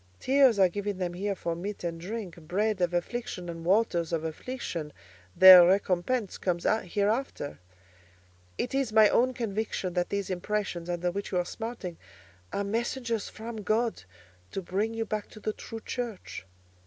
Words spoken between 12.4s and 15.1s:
are messengers from God to bring you